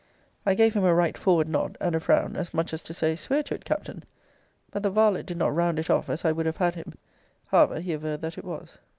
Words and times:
I 0.47 0.55
gave 0.55 0.73
him 0.73 0.83
a 0.83 0.95
right 0.95 1.15
forward 1.15 1.47
nod, 1.47 1.77
and 1.79 1.93
a 1.93 1.99
frown 1.99 2.35
as 2.35 2.55
much 2.55 2.73
as 2.73 2.81
to 2.81 2.91
say, 2.91 3.15
swear 3.15 3.43
to 3.43 3.53
it, 3.53 3.63
Captain. 3.63 4.03
But 4.71 4.81
the 4.81 4.89
varlet 4.89 5.27
did 5.27 5.37
not 5.37 5.53
round 5.53 5.77
it 5.77 5.91
off 5.91 6.09
as 6.09 6.25
I 6.25 6.31
would 6.31 6.47
have 6.47 6.57
had 6.57 6.73
him. 6.73 6.93
However, 7.49 7.79
he 7.81 7.93
averred 7.93 8.21
that 8.21 8.39
it 8.39 8.43
was. 8.43 8.79